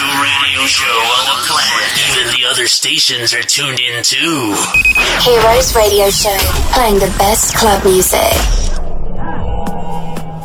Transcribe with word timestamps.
to 0.00 0.06
radio 0.06 0.64
show 0.64 0.98
the 1.28 1.36
planet. 1.46 1.92
Even 2.08 2.32
the 2.32 2.46
other 2.48 2.66
stations 2.66 3.34
are 3.34 3.42
tuned 3.42 3.80
in 3.80 4.02
too. 4.02 4.54
Heroes 5.20 5.76
Radio 5.76 6.08
Show, 6.08 6.38
playing 6.72 6.98
the 7.00 7.12
best 7.18 7.54
club 7.54 7.84
music. 7.84 8.69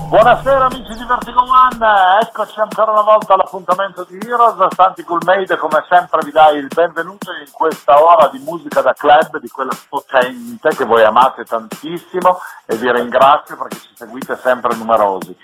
Buonasera 0.08 0.65
amici 0.65 0.94
di 0.94 1.03
Vertigo 1.03 1.42
One, 1.42 2.19
eccoci 2.22 2.60
ancora 2.60 2.92
una 2.92 3.01
volta 3.01 3.33
all'appuntamento 3.33 4.04
di 4.04 4.19
Heroes, 4.19 4.76
Santi 4.76 5.04
Coolmade 5.04 5.58
come 5.58 5.83
sempre 5.90 6.19
vi 6.24 6.29
dai 6.31 6.58
il 6.58 6.67
benvenuto 6.67 7.31
in 7.31 7.51
questa 7.51 7.99
ora 7.99 8.28
di 8.28 8.37
musica 8.37 8.81
da 8.81 8.94
club, 8.94 9.40
di 9.40 9.49
quella 9.49 9.76
potente 9.90 10.69
che 10.69 10.86
voi 10.86 11.04
amate 11.04 11.44
tantissimo 11.44 12.40
e 12.68 12.76
vi 12.76 12.91
ringrazio 12.91 13.58
perché 13.58 13.78
ci 13.78 13.96
seguite 13.96 14.37
sempre 14.37 14.76
numerosi. 14.76 15.36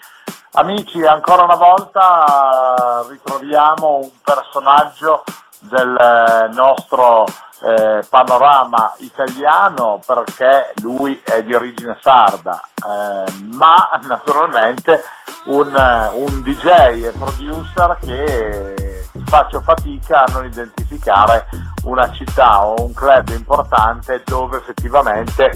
Amici, 0.53 1.03
ancora 1.05 1.41
una 1.43 1.55
volta 1.55 3.03
ritroviamo 3.09 3.95
un 3.95 4.11
personaggio 4.23 5.23
del 5.61 6.49
nostro 6.53 7.25
eh, 7.63 8.03
panorama 8.09 8.93
italiano 8.97 10.01
perché 10.05 10.73
lui 10.81 11.21
è 11.23 11.43
di 11.43 11.53
origine 11.53 11.97
sarda, 12.01 12.59
eh, 12.75 13.31
ma 13.53 13.99
naturalmente 14.03 15.03
un, 15.45 15.67
un, 15.67 16.41
DJ 16.41 17.05
e 17.05 17.13
producer 17.17 17.97
che 17.99 19.05
faccio 19.25 19.61
fatica 19.61 20.23
a 20.23 20.31
non 20.31 20.45
identificare 20.45 21.47
una 21.83 22.11
città 22.11 22.65
o 22.65 22.83
un 22.83 22.93
club 22.93 23.29
importante 23.29 24.21
dove 24.25 24.57
effettivamente 24.57 25.51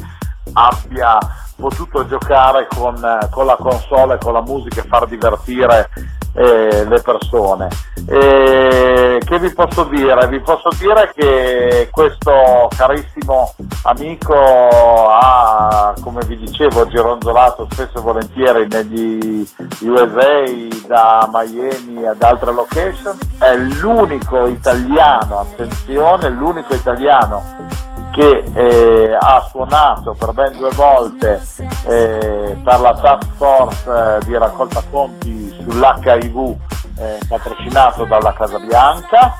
abbia 0.53 1.17
potuto 1.55 2.05
giocare 2.07 2.67
con, 2.67 2.95
con 3.31 3.45
la 3.45 3.55
console, 3.55 4.17
con 4.17 4.33
la 4.33 4.41
musica 4.41 4.81
e 4.81 4.87
far 4.87 5.07
divertire 5.07 5.89
eh, 6.35 6.85
le 6.85 7.01
persone. 7.01 7.69
E 8.07 9.19
che 9.25 9.39
vi 9.39 9.51
posso 9.53 9.85
dire? 9.85 10.27
Vi 10.27 10.39
posso 10.41 10.69
dire 10.77 11.11
che 11.15 11.89
questo 11.91 12.67
carissimo 12.75 13.53
amico 13.83 14.35
ha, 14.35 15.93
come 16.01 16.21
vi 16.25 16.37
dicevo, 16.37 16.87
gironzolato 16.87 17.67
spesso 17.71 17.97
e 17.99 18.01
volentieri 18.01 18.67
negli 18.69 19.47
USA, 19.81 20.43
da 20.87 21.29
Miami 21.31 22.05
ad 22.05 22.21
altre 22.21 22.51
location, 22.51 23.17
è 23.39 23.55
l'unico 23.55 24.45
italiano, 24.45 25.39
attenzione, 25.39 26.29
l'unico 26.29 26.75
italiano 26.75 27.85
che 28.15 28.45
eh, 28.53 29.17
ha 29.19 29.45
suonato 29.49 30.15
per 30.17 30.31
ben 30.31 30.55
due 30.55 30.69
volte 30.71 31.41
eh, 31.85 32.57
per 32.63 32.79
la 32.79 32.93
task 32.93 33.27
force 33.35 33.89
eh, 33.89 34.25
di 34.25 34.37
raccolta 34.37 34.81
conti 34.89 35.53
sull'HIV 35.59 36.55
eh, 36.97 37.19
patrocinato 37.27 38.05
dalla 38.05 38.31
Casa 38.31 38.57
Bianca, 38.59 39.35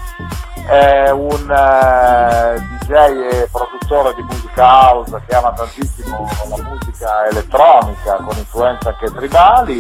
è 0.68 1.10
un 1.10 1.50
eh, 1.50 2.60
DJ 2.82 2.92
e 2.92 3.50
produttore 3.50 4.14
di 4.16 4.24
musica 4.24 4.90
house 4.90 5.22
che 5.26 5.36
ama 5.36 5.54
tantissimo 5.54 6.28
la 6.50 6.64
musica 6.64 7.28
elettronica 7.30 8.16
con 8.16 8.36
influenze 8.36 8.90
anche 8.90 9.10
tribali, 9.10 9.80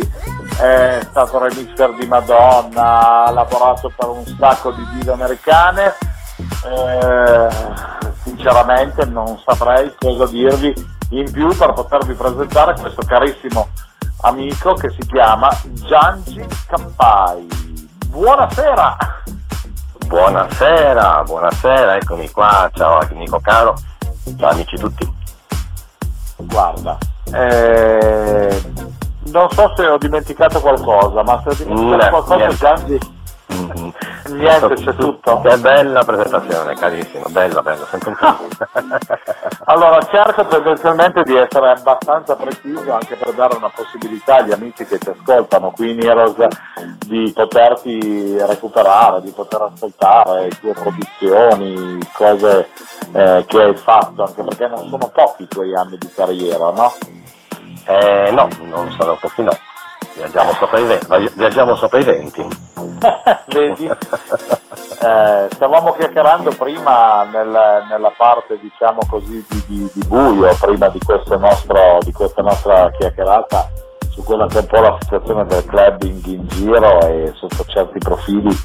è 0.57 0.99
stato 1.01 1.37
remixer 1.39 1.95
di 1.95 2.07
Madonna, 2.07 3.25
ha 3.25 3.31
lavorato 3.31 3.91
per 3.93 4.07
un 4.07 4.23
sacco 4.39 4.71
di 4.71 4.87
dive 4.93 5.11
americane. 5.11 5.93
Sinceramente 8.25 9.05
non 9.05 9.39
saprei 9.45 9.93
cosa 9.99 10.25
dirvi 10.25 10.73
in 11.09 11.31
più 11.31 11.55
per 11.55 11.73
potervi 11.73 12.15
presentare 12.15 12.73
questo 12.73 13.03
carissimo 13.05 13.67
amico 14.21 14.73
che 14.73 14.89
si 14.89 15.05
chiama 15.05 15.47
Giangi 15.85 16.43
Campai. 16.65 17.47
Buonasera! 18.07 18.97
Buonasera, 20.07 21.21
buonasera, 21.23 21.97
eccomi 21.97 22.29
qua, 22.31 22.67
ciao 22.73 22.97
amico 22.97 23.39
caro, 23.39 23.75
ciao 24.37 24.49
amici 24.49 24.75
tutti. 24.75 25.13
Guarda, 26.37 26.97
eh, 27.31 28.63
non 29.25 29.49
so 29.51 29.71
se 29.75 29.85
ho 29.85 29.97
dimenticato 29.99 30.59
qualcosa, 30.61 31.21
ma 31.21 31.41
se 31.43 31.49
ho 31.49 31.53
dimenticato 31.53 32.03
No, 32.03 32.09
qualcosa 32.09 32.35
niente. 32.35 32.57
Giangi 32.57 33.14
Mm-hmm. 33.55 34.37
Niente, 34.37 34.73
c'è 34.75 34.95
tutto. 34.95 35.41
Che 35.41 35.57
bella 35.57 36.03
presentazione, 36.03 36.73
carissimo, 36.75 37.25
bella, 37.29 37.61
bella, 37.61 37.85
sempre 37.85 38.09
un 38.09 38.15
po'. 38.15 38.43
Allora, 39.67 39.99
cerco 40.03 40.45
tendenzialmente 40.45 41.23
di 41.23 41.35
essere 41.35 41.71
abbastanza 41.71 42.35
preciso 42.35 42.93
anche 42.93 43.15
per 43.15 43.33
dare 43.33 43.55
una 43.55 43.71
possibilità 43.73 44.37
agli 44.37 44.51
amici 44.51 44.85
che 44.85 44.99
ti 44.99 45.09
ascoltano 45.09 45.71
qui 45.71 45.91
in 45.91 46.05
Heroes 46.05 46.35
di 47.05 47.31
poterti 47.33 48.37
recuperare, 48.37 49.21
di 49.21 49.31
poter 49.31 49.61
ascoltare 49.61 50.43
le 50.43 50.49
tue 50.49 50.73
produzioni, 50.73 51.97
cose 52.13 52.69
eh, 53.13 53.43
che 53.47 53.61
hai 53.61 53.75
fatto, 53.75 54.23
anche 54.23 54.43
perché 54.43 54.67
non 54.67 54.87
sono 54.87 55.09
pochi 55.11 55.43
i 55.43 55.47
tuoi 55.47 55.75
anni 55.75 55.97
di 55.97 56.11
carriera, 56.13 56.71
no? 56.71 56.93
Eh, 57.87 58.31
no, 58.31 58.47
non 58.61 58.91
sono 58.91 59.17
pochi 59.19 59.41
no. 59.41 59.57
Viaggiamo 60.15 60.53
sopra 60.53 60.79
i 60.79 60.83
20, 60.85 61.31
viaggiamo 61.35 61.75
sopra 61.75 61.99
i 61.99 62.03
20. 62.03 62.47
Vedi? 63.51 63.85
Eh, 63.85 65.47
stavamo 65.51 65.91
chiacchierando 65.93 66.51
prima 66.51 67.23
nel- 67.23 67.83
nella 67.89 68.13
parte 68.15 68.57
diciamo 68.59 68.99
così 69.09 69.45
di, 69.49 69.63
di- 69.67 69.91
di 69.93 70.07
buio, 70.07 70.55
prima 70.59 70.87
di, 70.87 70.99
nostro, 71.37 71.97
di 72.01 72.13
questa 72.13 72.41
nostra 72.41 72.89
chiacchierata 72.97 73.69
su 74.09 74.23
quella 74.23 74.47
che 74.47 74.59
è 74.59 74.61
un 74.61 74.67
po' 74.67 74.79
la 74.79 74.97
situazione 75.01 75.45
del 75.45 75.65
clubbing 75.65 76.25
in 76.27 76.47
giro 76.47 77.01
e 77.07 77.33
sotto 77.35 77.65
certi 77.65 77.99
profili 77.99 78.55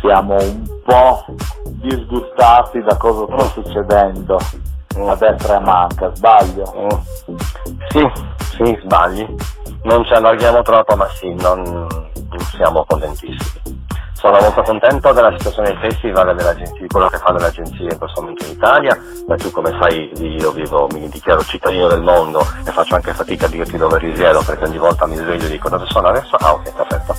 siamo 0.00 0.36
un 0.36 0.80
po' 0.82 1.26
disgustati 1.64 2.80
da 2.82 2.96
cosa 2.96 3.26
sta 3.26 3.44
succedendo 3.50 4.38
a 5.06 5.14
destra 5.16 5.52
e 5.52 5.56
a 5.56 5.60
manca, 5.60 6.14
sbaglio? 6.14 6.72
Mm. 6.76 7.34
Sì, 7.88 8.10
sì, 8.56 8.78
sbagli. 8.84 9.34
Non 9.84 10.04
ci 10.04 10.12
allarghiamo 10.14 10.62
troppo, 10.62 10.96
ma 10.96 11.08
sì, 11.10 11.32
non, 11.34 11.86
siamo 12.56 12.84
contentissimi. 12.86 13.83
Sono 14.24 14.40
molto 14.40 14.62
contento 14.62 15.12
della 15.12 15.30
situazione 15.36 15.68
del 15.68 15.90
festival 15.90 16.30
e 16.30 16.72
di 16.78 16.88
quello 16.88 17.08
che 17.08 17.18
fa 17.18 17.30
l'agenzia 17.32 17.90
in 17.90 17.98
questo 17.98 18.22
momento 18.22 18.42
in 18.46 18.52
Italia, 18.52 18.98
ma 19.28 19.36
tu 19.36 19.50
come 19.50 19.76
sai 19.78 20.10
io 20.18 20.50
vivo, 20.50 20.88
mi 20.92 21.06
dichiaro 21.10 21.42
cittadino 21.42 21.88
del 21.88 22.00
mondo 22.00 22.40
e 22.64 22.70
faccio 22.70 22.94
anche 22.94 23.12
fatica 23.12 23.44
a 23.44 23.48
dirti 23.50 23.76
dove 23.76 23.98
risiedo 23.98 24.42
perché 24.42 24.64
ogni 24.64 24.78
volta 24.78 25.04
mi 25.04 25.16
sveglio 25.16 25.44
e 25.44 25.50
dico 25.50 25.68
dove 25.68 25.84
sono 25.90 26.08
adesso? 26.08 26.36
Ah 26.36 26.54
ok, 26.54 26.72
perfetto. 26.72 27.14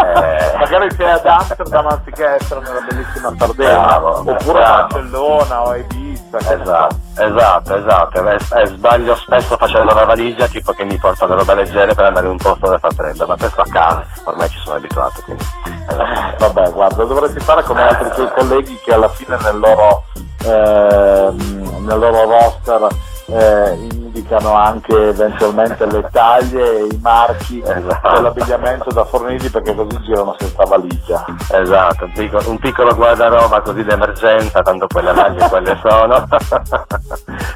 Eh, 0.00 0.56
Magari 0.56 0.90
sei 0.92 1.10
ad 1.10 1.26
Amsterdam 1.26 1.86
anziché 1.88 2.24
essere 2.24 2.60
nella 2.60 2.80
bellissima 2.88 3.34
Sardegna, 3.36 3.84
Bravo, 3.84 4.18
oppure 4.30 4.64
a. 4.64 4.86
Barcellona 4.86 5.62
o 5.62 5.68
a 5.68 5.76
Ibiza. 5.76 6.38
Esatto, 6.38 6.96
esatto, 7.16 7.76
esatto. 7.76 8.28
E, 8.30 8.38
e 8.62 8.66
sbaglio 8.68 9.14
spesso 9.16 9.56
facendo 9.58 9.92
la 9.92 10.04
valigia, 10.04 10.46
tipo 10.48 10.72
che 10.72 10.84
mi 10.84 10.96
porta 10.96 11.26
le 11.26 11.34
robe 11.34 11.54
leggere 11.54 11.94
per 11.94 12.06
andare 12.06 12.24
in 12.24 12.32
un 12.32 12.38
posto 12.38 12.64
dove 12.64 12.78
fa 12.78 12.88
freddo, 12.90 13.26
ma 13.26 13.36
questo 13.36 13.60
a 13.60 13.66
casa, 13.68 14.06
ormai 14.24 14.48
ci 14.48 14.58
sono 14.60 14.76
abituato, 14.76 15.20
quindi. 15.22 15.44
Vabbè, 16.38 16.72
guarda, 16.72 17.04
dovresti 17.04 17.40
fare 17.40 17.62
come 17.62 17.82
altri 17.82 18.10
tuoi 18.10 18.30
colleghi 18.36 18.78
che 18.84 18.94
alla 18.94 19.08
fine 19.08 19.36
nel 19.42 19.58
loro, 19.58 20.04
ehm, 20.44 21.84
nel 21.86 21.98
loro 21.98 22.24
roster 22.24 22.88
eh, 23.26 23.72
indicano 23.90 24.52
anche 24.52 25.08
eventualmente 25.08 25.86
le 25.86 26.06
taglie 26.12 26.78
e 26.78 26.86
i 26.90 26.98
marchi 27.02 27.62
Esatto. 27.64 28.12
dell'abbigliamento 28.14 28.90
da 28.90 29.04
fornirgli 29.04 29.50
perché 29.50 29.74
così 29.74 29.98
girano 30.02 30.34
senza 30.38 30.64
valigia. 30.64 31.24
Esatto, 31.50 32.04
un 32.04 32.12
piccolo, 32.12 32.50
un 32.50 32.58
piccolo 32.58 32.94
guardaroba 32.94 33.60
così 33.62 33.82
d'emergenza, 33.82 34.62
tanto 34.62 34.86
quelle 34.86 35.12
maglie 35.12 35.48
quelle 35.48 35.78
sono. 35.82 36.26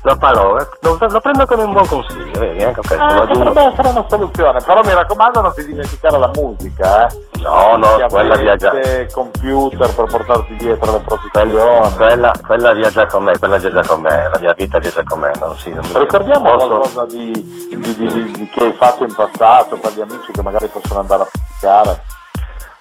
lo, 0.03 0.59
eh, 0.59 0.69
lo, 0.81 0.99
lo 1.01 1.21
prendo 1.21 1.47
come 1.47 1.63
un 1.65 1.73
buon 1.73 1.87
consiglio, 1.87 2.39
vedi, 2.39 2.65
anche 2.65 2.81
questo 2.81 3.05
lo 3.05 3.23
Eh, 3.23 3.27
potrebbe 3.27 3.63
essere 3.63 3.89
una 3.89 4.05
soluzione, 4.09 4.61
però 4.65 4.81
mi 4.83 4.95
raccomando 4.95 5.41
non 5.43 5.53
ti 5.55 5.65
dimenticare 5.67 6.19
la 6.19 6.31
musica, 6.35 7.07
eh. 7.07 7.28
No, 7.43 7.77
no, 7.77 8.07
quella 8.09 8.37
viaggia. 8.37 8.73
Computer 9.13 9.95
per 9.95 10.05
portarti 10.07 10.57
dietro 10.57 10.93
le 10.93 11.03
Quella, 11.03 11.51
produzioni. 11.51 11.97
quella, 11.97 12.33
quella 12.47 12.73
viaggia 12.73 13.07
con 13.07 13.23
me, 13.25 13.39
quella 13.39 13.57
viaggia 13.59 13.83
con 13.87 14.01
me, 14.01 14.29
la 14.33 14.39
mia 14.41 14.53
vita 14.55 14.79
viaggia 14.79 15.03
con 15.05 15.21
me, 15.21 15.31
non, 15.41 15.57
sì, 15.57 15.71
non 15.73 15.83
Ricordiamo 15.95 16.51
posso- 16.51 16.67
qualcosa 16.69 17.07
di, 17.07 17.31
di- 17.71 17.95
di- 17.97 18.31
di- 18.33 18.49
che 18.53 18.65
hai 18.65 18.73
fatto 18.73 19.05
in 19.05 19.15
passato 19.15 19.77
per 19.77 19.93
gli 19.93 20.01
amici 20.01 20.33
che 20.33 20.43
magari 20.43 20.67
possono 20.69 21.01
andare 21.01 21.23
a 21.23 21.29
praticare. 21.31 22.03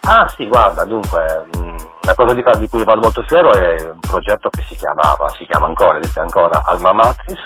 Ah 0.01 0.27
sì, 0.35 0.47
guarda, 0.47 0.85
dunque, 0.85 1.45
mh, 1.55 1.75
una 2.03 2.15
cosa 2.15 2.33
di, 2.33 2.69
cui 2.69 2.83
vado 2.83 3.01
molto 3.01 3.21
fiero 3.27 3.51
è 3.53 3.81
un 3.91 3.99
progetto 3.99 4.49
che 4.49 4.63
si 4.67 4.75
chiamava, 4.75 5.29
si 5.29 5.45
chiama 5.45 5.65
ancora, 5.67 5.99
esiste 5.99 6.19
ancora, 6.21 6.63
Alma 6.65 6.93
Matrix, 6.93 7.39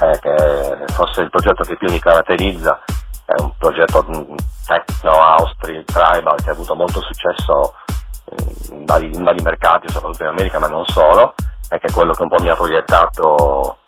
eh, 0.00 0.18
che 0.20 0.84
fosse 0.92 1.20
il 1.20 1.30
progetto 1.30 1.62
che 1.64 1.76
più 1.76 1.90
mi 1.90 1.98
caratterizza, 2.00 2.80
è 3.34 3.40
un 3.40 3.52
progetto 3.56 4.02
mh, 4.06 4.34
techno, 4.66 5.12
house, 5.12 5.54
tri- 5.60 5.84
tribal, 5.84 6.40
che 6.42 6.50
ha 6.50 6.52
avuto 6.52 6.74
molto 6.74 7.00
successo 7.00 7.74
mh, 8.30 8.74
in 8.74 8.84
vari, 8.84 9.14
in 9.14 9.22
vari 9.22 9.42
mercati, 9.42 9.88
soprattutto 9.88 10.22
in 10.22 10.30
America, 10.30 10.58
ma 10.58 10.68
non 10.68 10.84
solo, 10.86 11.34
e 11.70 11.78
che 11.78 11.86
è 11.86 11.92
quello 11.92 12.12
che 12.12 12.22
un 12.22 12.28
po' 12.28 12.40
mi 12.40 12.48
ha 12.48 12.54
proiettato 12.54 13.78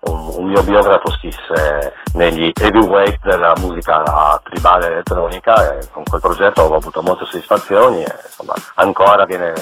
un, 0.00 0.28
un, 0.36 0.44
mio 0.46 0.62
biografo 0.62 1.10
scrisse 1.10 1.94
negli 2.14 2.50
heavyweight 2.54 3.18
della 3.22 3.52
musica 3.58 4.40
tribale 4.44 4.86
elettronica 4.86 5.78
e 5.78 5.88
con 5.90 6.02
quel 6.04 6.20
progetto 6.20 6.62
ho 6.62 6.74
avuto 6.74 7.02
molte 7.02 7.24
soddisfazioni 7.24 8.02
e 8.02 8.14
insomma 8.24 8.54
ancora 8.74 9.24
viene, 9.24 9.52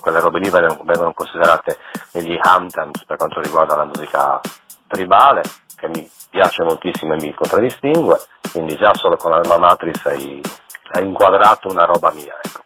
quelle 0.00 0.20
robe 0.20 0.38
lì 0.38 0.48
vengono 0.48 1.12
considerate 1.12 1.78
negli 2.12 2.38
anthems 2.40 3.04
per 3.04 3.16
quanto 3.16 3.40
riguarda 3.40 3.76
la 3.76 3.84
musica 3.84 4.40
tribale 4.86 5.42
che 5.76 5.88
mi 5.88 6.08
piace 6.30 6.62
moltissimo 6.62 7.14
e 7.14 7.16
mi 7.20 7.34
contraddistingue, 7.34 8.18
quindi 8.52 8.76
già 8.76 8.94
solo 8.94 9.16
con 9.16 9.30
l'alma 9.30 9.58
matrix 9.58 10.04
hai, 10.06 10.40
hai 10.92 11.04
inquadrato 11.04 11.68
una 11.68 11.84
roba 11.84 12.12
mia. 12.12 12.36
Ecco. 12.42 12.62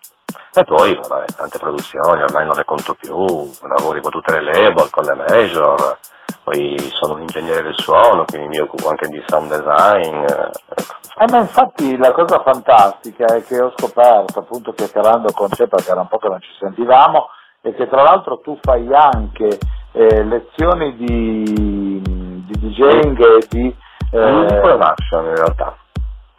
E 0.55 0.64
poi 0.64 0.94
vabbè, 0.94 1.25
tante 1.35 1.59
produzioni, 1.59 2.23
ormai 2.23 2.44
non 2.44 2.56
le 2.56 2.64
conto 2.64 2.94
più, 2.94 3.17
lavori 3.62 4.03
con 4.03 4.11
tutte 4.11 4.38
le 4.38 4.53
label, 4.53 4.91
con 4.91 5.05
le 5.05 5.14
major, 5.14 5.99
poi 6.44 6.76
sono 6.93 7.14
un 7.14 7.20
ingegnere 7.20 7.62
del 7.62 7.79
suono, 7.79 8.25
quindi 8.25 8.49
mi 8.49 8.59
occupo 8.59 8.88
anche 8.88 9.09
di 9.09 9.23
sound 9.26 9.49
design. 9.49 10.25
Eh, 10.25 11.31
ma 11.31 11.38
infatti 11.38 11.97
la 11.97 12.12
cosa 12.12 12.43
fantastica 12.43 13.35
è 13.35 13.44
che 13.44 13.62
ho 13.62 13.73
scoperto, 13.76 14.41
appunto 14.41 14.73
chiacchierando 14.73 15.32
con 15.32 15.49
te 15.49 15.69
perché 15.69 15.91
era 15.91 16.00
un 16.00 16.09
po' 16.09 16.19
che 16.19 16.29
non 16.29 16.41
ci 16.41 16.50
sentivamo, 16.59 17.29
è 17.61 17.73
che 17.75 17.88
tra 17.88 18.03
l'altro 18.03 18.41
tu 18.41 18.59
fai 18.61 18.93
anche 18.93 19.59
eh, 19.93 20.25
lezioni 20.25 20.97
di, 20.97 22.03
di 22.52 22.69
DJing 22.69 23.19
e 23.20 23.46
di... 23.49 23.76
Eh, 24.12 24.46
di 24.46 24.54
production 24.60 25.25
in 25.25 25.37
realtà 25.37 25.76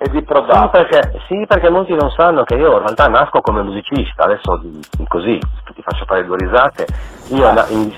e 0.03 0.09
di 0.09 0.21
production. 0.21 0.63
Sì 0.63 0.69
perché, 0.69 1.19
sì, 1.27 1.45
perché 1.47 1.69
molti 1.69 1.95
non 1.95 2.11
sanno 2.11 2.43
che 2.43 2.55
io 2.55 2.73
in 2.73 2.79
realtà 2.79 3.07
nasco 3.07 3.39
come 3.39 3.61
musicista, 3.63 4.23
adesso 4.23 4.61
così 5.07 5.39
ti 5.73 5.81
faccio 5.81 6.03
fare 6.05 6.25
due 6.25 6.37
risate. 6.37 6.85
Io 7.29 7.49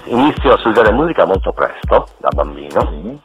inizio 0.06 0.54
a 0.54 0.58
studiare 0.60 0.92
musica 0.92 1.26
molto 1.26 1.52
presto, 1.52 2.08
da 2.20 2.30
bambino, 2.34 2.80
sì. 2.82 3.20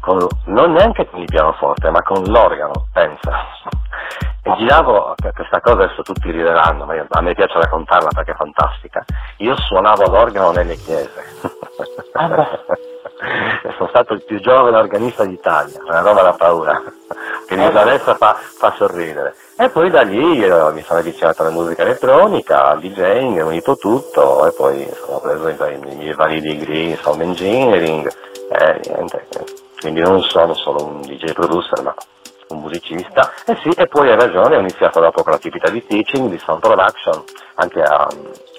con, 0.00 0.26
non 0.46 0.72
neanche 0.72 1.08
con 1.08 1.20
il 1.20 1.26
pianoforte, 1.26 1.90
ma 1.90 2.02
con 2.02 2.24
l'organo, 2.24 2.86
pensa. 2.92 3.30
E 4.42 4.56
giravo, 4.56 5.14
questa 5.34 5.60
cosa 5.60 5.84
adesso 5.84 6.00
tutti 6.00 6.30
rideranno, 6.30 6.86
ma 6.86 6.94
a 7.06 7.20
me 7.20 7.34
piace 7.34 7.60
raccontarla 7.60 8.08
perché 8.14 8.32
è 8.32 8.36
fantastica. 8.36 9.04
Io 9.38 9.54
suonavo 9.54 10.10
l'organo 10.10 10.52
nelle 10.52 10.76
chiese. 10.76 11.24
Ah 12.14 12.28
sono 13.76 13.88
stato 13.88 14.14
il 14.14 14.24
più 14.24 14.40
giovane 14.40 14.76
organista 14.76 15.24
d'Italia, 15.24 15.80
una 15.84 16.00
roba 16.00 16.22
da 16.22 16.32
paura, 16.32 16.82
che 17.46 17.54
di 17.54 17.62
adesso 17.62 18.14
fa, 18.14 18.34
fa, 18.34 18.72
sorridere. 18.76 19.34
E 19.56 19.68
poi 19.68 19.90
da 19.90 20.02
lì 20.02 20.38
io 20.38 20.72
mi 20.72 20.82
sono 20.82 21.00
avvicinato 21.00 21.42
alla 21.42 21.50
musica 21.50 21.82
elettronica, 21.82 22.68
al 22.68 22.80
DJing, 22.80 23.42
ho 23.42 23.48
unito 23.48 23.76
tutto 23.76 24.46
e 24.46 24.52
poi 24.52 24.90
ho 25.06 25.20
preso 25.20 25.48
i, 25.48 25.74
i 25.74 25.96
miei 25.96 26.14
vari 26.14 26.40
degree 26.40 26.90
in 26.90 26.96
sound 26.96 27.20
engineering 27.20 28.10
e 28.50 28.80
niente. 28.86 29.26
Quindi 29.80 30.00
non 30.00 30.22
sono 30.22 30.54
solo 30.54 30.84
un 30.84 31.00
DJ 31.02 31.32
producer 31.32 31.82
ma 31.82 31.94
un 32.48 32.60
musicista. 32.60 33.32
E 33.46 33.56
sì, 33.62 33.68
e 33.68 33.86
poi 33.86 34.10
hai 34.10 34.18
ragione, 34.18 34.56
ho 34.56 34.60
iniziato 34.60 34.98
dopo 35.00 35.22
con 35.22 35.32
l'attività 35.32 35.70
di 35.70 35.84
teaching, 35.86 36.30
di 36.30 36.38
sound 36.38 36.60
production, 36.60 37.22
anche 37.54 37.80
a, 37.82 38.08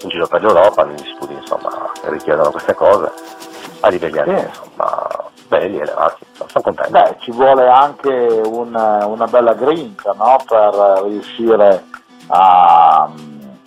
in 0.01 0.09
giro 0.09 0.27
per 0.27 0.41
l'Europa, 0.41 0.83
negli 0.83 1.13
studi 1.15 1.33
insomma, 1.33 1.91
richiedono 2.05 2.51
queste 2.51 2.73
cose 2.75 3.49
a 3.81 3.89
livelli 3.89 4.37
sì. 4.37 4.45
insomma, 4.45 5.07
belli, 5.47 5.79
elevati, 5.79 6.25
sono 6.33 6.63
contento. 6.63 6.91
Beh, 6.91 7.17
ci 7.19 7.31
vuole 7.31 7.67
anche 7.67 8.09
un, 8.09 8.73
una 8.73 9.27
bella 9.27 9.53
grinta 9.53 10.13
no? 10.13 10.37
per 10.47 11.03
riuscire 11.05 11.83
a, 12.27 13.09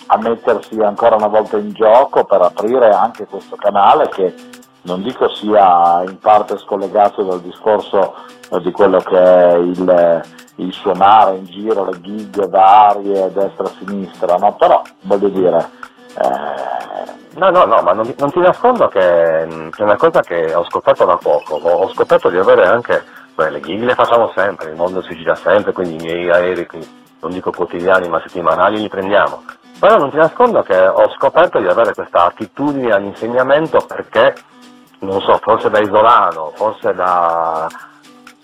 a, 0.06 0.18
mettersi 0.18 0.78
ancora 0.80 1.16
una 1.16 1.26
volta 1.26 1.58
in 1.58 1.72
gioco, 1.72 2.24
per 2.24 2.40
aprire 2.40 2.90
anche 2.90 3.26
questo 3.26 3.56
canale 3.56 4.08
che 4.08 4.34
non 4.82 5.02
dico 5.02 5.28
sia 5.28 6.02
in 6.06 6.18
parte 6.18 6.58
scollegato 6.58 7.22
dal 7.22 7.40
discorso 7.40 8.14
eh, 8.50 8.60
di 8.60 8.70
quello 8.70 8.98
che 8.98 9.18
è 9.18 9.54
il, 9.56 10.22
il 10.56 10.72
suonare 10.72 11.36
in 11.36 11.44
giro, 11.44 11.84
le 11.84 12.00
gig 12.00 12.48
varie, 12.48 13.32
destra 13.32 13.66
e 13.66 13.72
sinistra, 13.78 14.36
no? 14.36 14.54
però 14.54 14.82
voglio 15.02 15.28
dire... 15.28 15.92
Eh, 16.16 16.74
No, 17.36 17.50
no, 17.50 17.64
no, 17.64 17.82
ma 17.82 17.92
non, 17.92 18.14
non 18.16 18.30
ti 18.30 18.38
nascondo 18.38 18.86
che 18.86 19.44
mm, 19.46 19.70
è 19.76 19.82
una 19.82 19.96
cosa 19.96 20.20
che 20.20 20.54
ho 20.54 20.64
scoperto 20.66 21.04
da 21.04 21.16
poco, 21.16 21.56
ho, 21.56 21.88
scoperto 21.92 22.28
di 22.28 22.38
avere 22.38 22.64
anche, 22.64 23.04
beh, 23.34 23.50
le 23.50 23.60
gig 23.60 23.82
le 23.82 23.94
facciamo 23.94 24.30
sempre, 24.36 24.70
il 24.70 24.76
mondo 24.76 25.02
si 25.02 25.16
gira 25.16 25.34
sempre, 25.34 25.72
quindi 25.72 25.94
i 25.94 26.04
miei 26.06 26.30
aerei, 26.30 26.66
non 27.20 27.32
dico 27.32 27.50
quotidiani 27.50 28.08
ma 28.08 28.20
settimanali, 28.20 28.78
li 28.78 28.88
prendiamo. 28.88 29.42
Però 29.80 29.96
non 29.96 30.10
ti 30.10 30.16
nascondo 30.16 30.62
che 30.62 30.78
ho 30.86 31.10
scoperto 31.16 31.58
di 31.58 31.66
avere 31.66 31.92
questa 31.92 32.26
attitudine 32.26 32.92
all'insegnamento 32.92 33.84
perché, 33.84 34.34
non 35.00 35.20
so, 35.22 35.36
forse 35.42 35.70
da 35.70 35.80
isolano, 35.80 36.52
forse 36.54 36.94
da, 36.94 37.66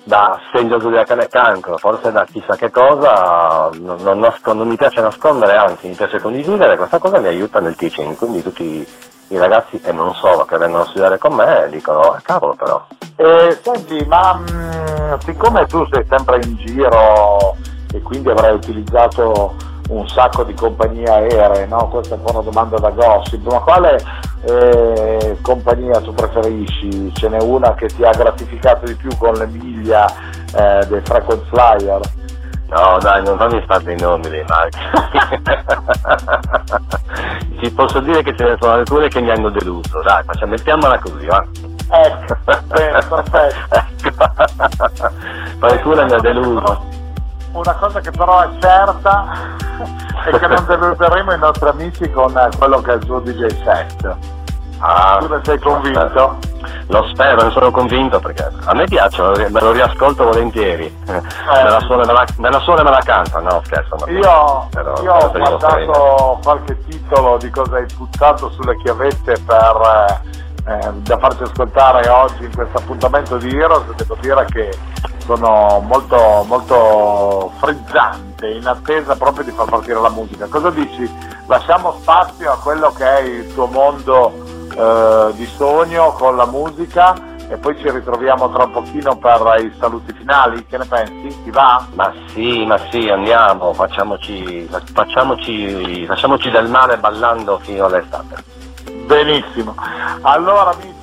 da 0.05 0.41
segno 0.53 0.81
zodiacale 0.81 1.29
cancro, 1.29 1.77
forse 1.77 2.11
da 2.11 2.25
chissà 2.25 2.57
che 2.57 2.71
cosa, 2.71 3.71
non, 3.81 4.01
non, 4.03 4.33
non, 4.45 4.69
mi 4.69 4.77
piace 4.77 5.01
nascondere, 5.01 5.57
anzi 5.57 5.89
mi 5.89 5.95
piace 5.95 6.21
condividere, 6.21 6.77
questa 6.77 6.99
cosa 6.99 7.19
mi 7.19 7.29
aiuta 7.29 7.61
nel 7.61 7.77
teaching, 7.77 8.17
quindi 8.17 8.43
tutti 8.43 8.87
i 9.29 9.39
ragazzi 9.39 9.81
che 9.81 9.93
non 9.93 10.13
so 10.15 10.45
che 10.49 10.57
vengono 10.57 10.83
a 10.83 10.87
studiare 10.87 11.19
con 11.19 11.35
me 11.35 11.69
dicono, 11.71 12.01
oh, 12.01 12.19
cavolo 12.23 12.55
però. 12.55 12.85
Eh, 13.17 13.59
senti, 13.63 14.05
ma 14.07 14.35
mh, 14.35 14.51
mm, 14.53 15.19
siccome 15.25 15.67
tu 15.67 15.87
sei 15.91 16.05
sempre 16.09 16.41
in 16.43 16.57
giro 16.57 17.57
e 17.93 18.01
quindi 18.01 18.31
avrai 18.31 18.55
utilizzato 18.55 19.55
un 19.91 20.09
sacco 20.09 20.45
di 20.45 20.55
compagnie 20.55 21.05
aeree, 21.05 21.67
no? 21.67 21.89
Questa 21.89 22.15
è 22.15 22.19
un 22.19 22.25
po' 22.25 22.33
una 22.33 22.43
domanda 22.43 22.79
da 22.79 22.91
gossip, 22.91 23.45
ma 23.51 23.59
quale 23.59 24.01
eh, 24.43 25.37
compagnia 25.43 26.01
tu 26.01 26.15
preferisci? 26.15 27.13
Ce 27.15 27.29
n'è 27.29 27.41
una 27.41 27.75
che 27.75 27.89
ti 27.89 28.05
ha 28.05 28.11
gratificato 28.11 28.87
di 28.87 28.95
più 28.95 29.11
con 29.19 29.35
l'Emilia 29.35 30.07
eh, 30.55 30.87
dei 30.87 31.01
Frequent 31.01 31.43
Flyer? 31.49 32.01
No 32.69 32.99
dai, 33.01 33.25
non 33.25 33.37
fammi 33.37 33.61
fare 33.67 33.93
i 33.93 33.99
nomi 33.99 34.29
dei 34.29 34.45
marchi. 34.47 34.79
Ti 37.59 37.71
posso 37.73 37.99
dire 37.99 38.23
che 38.23 38.37
ce 38.37 38.45
ne 38.45 38.57
sono 38.61 38.75
alcune 38.75 39.09
che 39.09 39.21
mi 39.21 39.31
hanno 39.31 39.51
deluso, 39.51 40.01
dai, 40.03 40.23
facciamo, 40.25 40.53
mettiamola 40.53 40.99
così, 41.01 41.27
va. 41.27 41.45
Ecco, 41.91 42.37
bene, 42.69 43.01
perfetto. 43.09 43.75
ecco. 43.75 45.11
Qualcuno 45.59 46.05
mi 46.05 46.13
ha 46.13 46.21
deluso. 46.21 47.00
Una 47.53 47.75
cosa 47.75 48.01
che 48.01 48.11
però 48.11 48.41
è 48.43 48.49
certa 48.61 49.57
è 50.25 50.39
che 50.39 50.47
non 50.47 50.65
deluderemo 50.67 51.33
i 51.33 51.39
nostri 51.39 51.69
amici 51.69 52.11
con 52.11 52.33
quello 52.57 52.81
che 52.81 52.93
è 52.93 52.95
il 52.95 53.05
suo 53.05 53.21
DJ 53.21 53.47
set. 53.65 54.17
Ah, 54.79 55.19
tu 55.21 55.29
ne 55.29 55.41
sei 55.43 55.59
convinto? 55.59 56.39
Lo 56.87 57.07
spero, 57.13 57.43
ne 57.43 57.51
sono 57.51 57.71
convinto 57.71 58.19
perché 58.19 58.51
a 58.65 58.75
me 58.75 58.85
piacciono, 58.85 59.37
me 59.37 59.61
lo 59.61 59.73
riascolto 59.73 60.25
volentieri. 60.25 60.85
Eh. 61.07 61.13
Me, 61.13 61.63
la 61.63 61.81
suona, 61.81 62.05
me, 62.05 62.13
la, 62.13 62.25
me 62.37 62.49
e 62.49 62.83
me 62.83 62.91
la 62.91 63.03
canta, 63.05 63.41
no 63.41 63.61
scherzo. 63.65 63.97
Io, 64.09 64.69
però, 64.71 65.03
io 65.03 65.13
ho 65.13 65.31
guardato 65.31 66.39
qualche 66.43 66.85
titolo 66.87 67.37
di 67.37 67.51
cosa 67.51 67.77
hai 67.77 67.87
buttato 67.95 68.51
sulle 68.51 68.77
chiavette 68.79 69.37
per, 69.45 70.23
eh, 70.67 70.93
da 70.95 71.19
farci 71.19 71.43
ascoltare 71.43 72.09
oggi 72.09 72.45
in 72.45 72.55
questo 72.55 72.79
appuntamento 72.79 73.37
di 73.37 73.55
Heroes, 73.55 73.95
devo 73.95 74.17
dire 74.21 74.45
che 74.47 74.71
sono 75.25 75.81
molto, 75.87 76.45
molto 76.47 77.53
frizzante, 77.59 78.49
in 78.49 78.67
attesa 78.67 79.17
proprio 79.17 79.45
di 79.45 79.51
far 79.51 79.69
partire 79.69 80.01
la 80.01 80.11
musica. 80.11 80.47
Cosa 80.47 80.71
dici? 80.71 81.11
Lasciamo 81.47 81.97
spazio 82.01 82.53
a 82.53 82.59
quello 82.59 82.93
che 82.93 83.05
è 83.05 83.21
il 83.21 83.53
tuo 83.55 83.67
mondo 83.67 84.33
eh, 84.77 85.33
di 85.35 85.47
sogno 85.47 86.13
con 86.13 86.37
la 86.37 86.47
musica 86.47 87.15
e 87.49 87.57
poi 87.57 87.77
ci 87.79 87.91
ritroviamo 87.91 88.49
tra 88.51 88.65
un 88.65 88.71
pochino 88.71 89.17
per 89.17 89.57
i 89.61 89.75
saluti 89.79 90.13
finali, 90.13 90.65
che 90.67 90.79
ne 90.79 90.85
pensi? 90.85 91.43
Ti 91.43 91.51
va? 91.51 91.85
Ma 91.95 92.13
sì, 92.29 92.65
ma 92.65 92.79
sì, 92.91 93.09
andiamo, 93.09 93.73
facciamoci, 93.73 94.69
facciamoci, 94.93 96.07
facciamoci 96.07 96.49
del 96.51 96.69
male 96.69 96.97
ballando 96.99 97.59
fino 97.59 97.87
all'estate. 97.87 98.45
Benissimo. 99.05 99.75
Allora 100.21 100.71
amici 100.71 101.00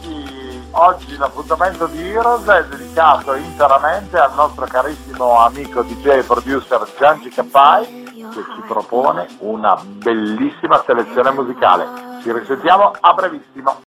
Oggi 0.72 1.18
l'appuntamento 1.18 1.88
di 1.88 2.10
Heroes 2.10 2.46
è 2.46 2.66
dedicato 2.66 3.34
interamente 3.34 4.18
al 4.18 4.34
nostro 4.36 4.66
carissimo 4.66 5.40
amico 5.40 5.82
DJ 5.82 6.08
e 6.08 6.24
producer 6.24 6.86
Giangi 6.98 7.30
Capai 7.30 8.06
che 8.14 8.44
ci 8.54 8.62
propone 8.68 9.28
una 9.40 9.76
bellissima 9.76 10.84
selezione 10.86 11.32
musicale. 11.32 11.86
Ci 12.22 12.32
risentiamo 12.32 12.92
a 13.00 13.14
brevissimo. 13.14 13.82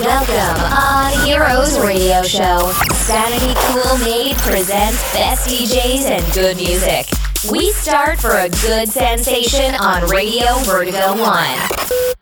Welcome 0.00 0.38
on 0.72 1.28
Heroes 1.28 1.78
Radio 1.78 2.22
Show. 2.22 2.70
Sanity 2.92 3.54
Cool 3.54 3.98
Made 3.98 4.36
presents 4.38 5.12
best 5.12 5.46
DJs 5.48 6.10
and 6.10 6.32
good 6.32 6.56
music. 6.56 7.06
We 7.50 7.70
start 7.72 8.18
for 8.18 8.30
a 8.30 8.48
good 8.48 8.88
sensation 8.88 9.74
on 9.74 10.08
Radio 10.08 10.54
Vertigo 10.64 11.12
1. 11.14 12.21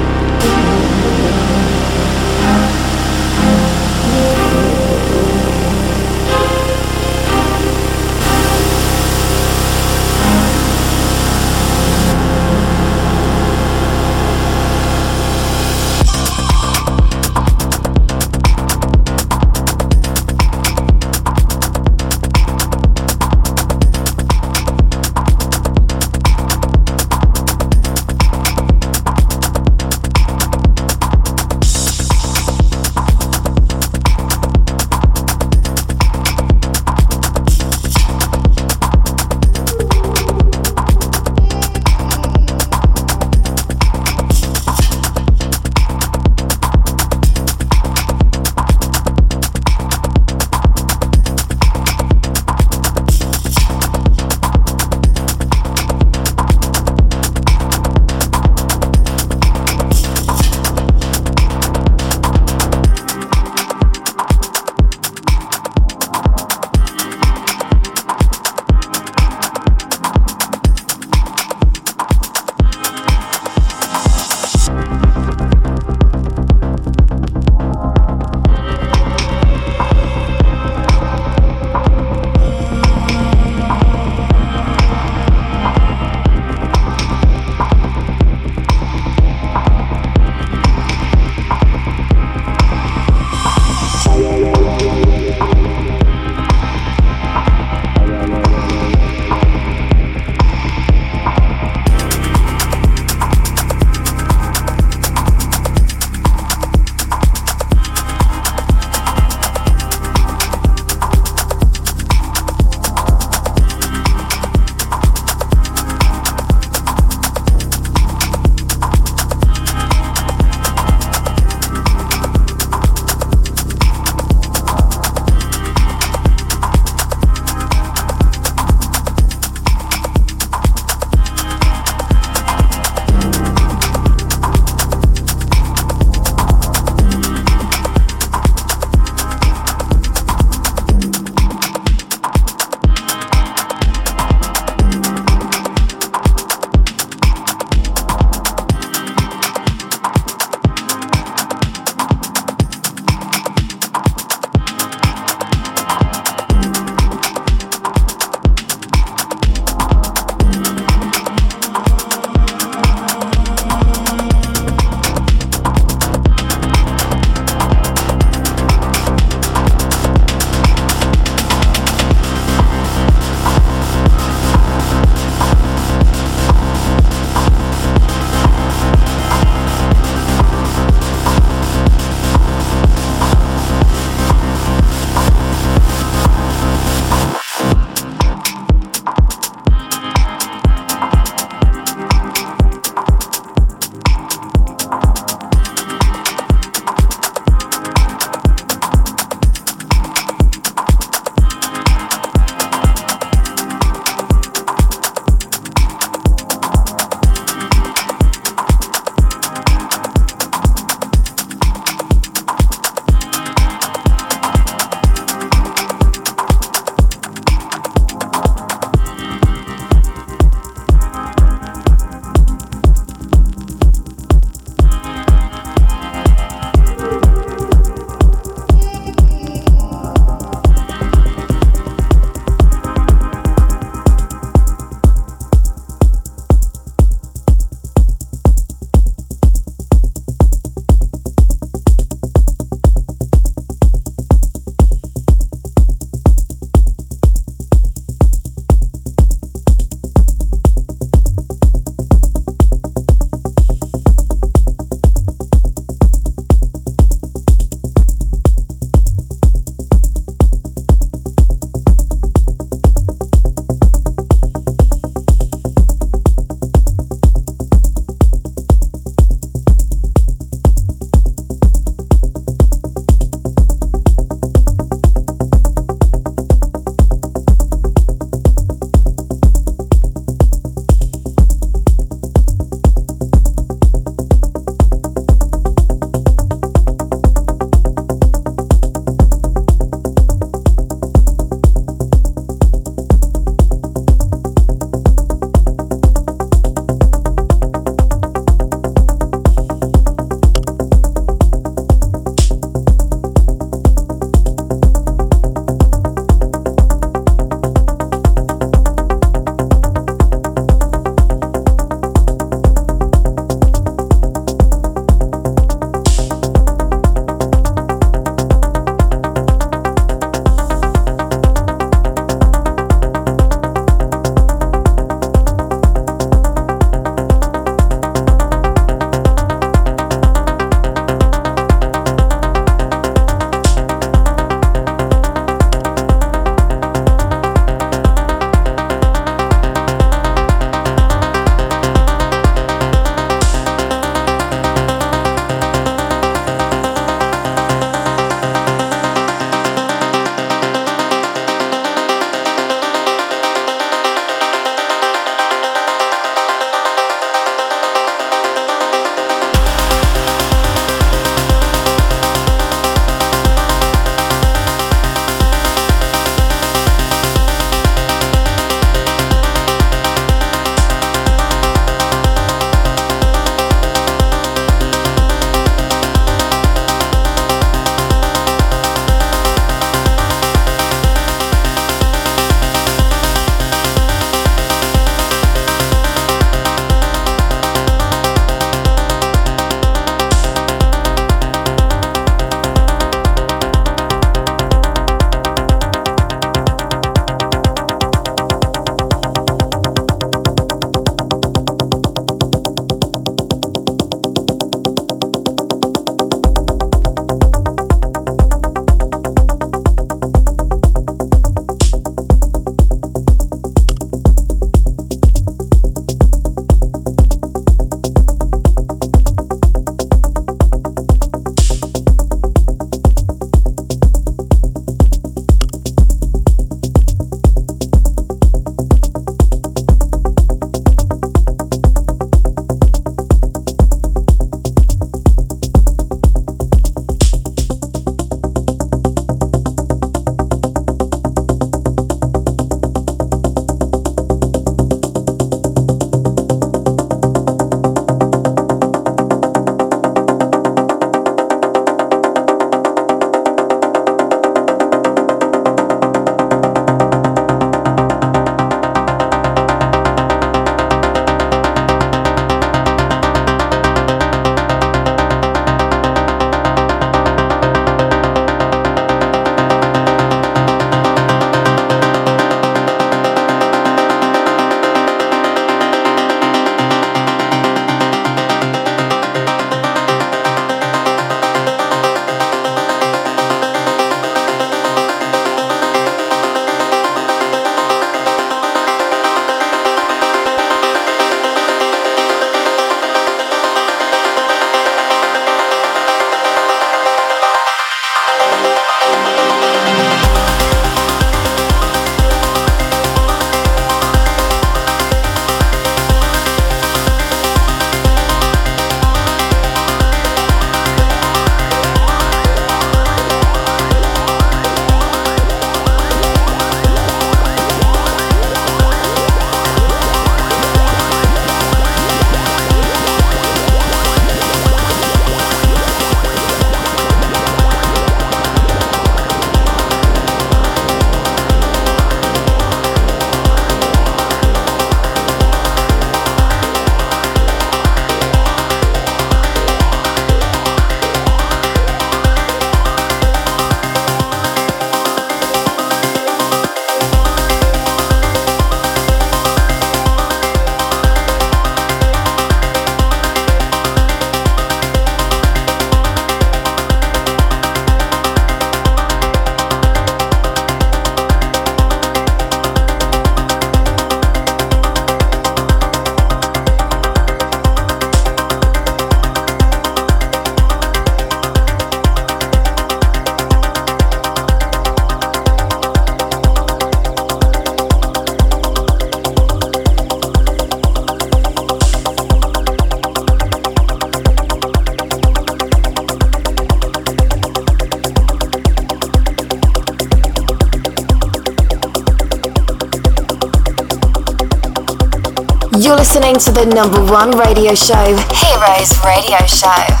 Listening 596.13 596.35
to 596.35 596.51
the 596.51 596.65
number 596.75 597.01
one 597.05 597.31
radio 597.31 597.73
show, 597.73 598.17
Heroes 598.35 598.91
Radio 599.05 599.37
Show. 599.45 600.00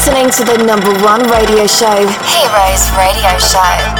Listening 0.00 0.30
to 0.30 0.44
the 0.50 0.64
number 0.64 0.94
one 1.04 1.20
radio 1.24 1.66
show, 1.66 1.94
Heroes 2.24 2.90
Radio 2.96 3.38
Show. 3.38 3.99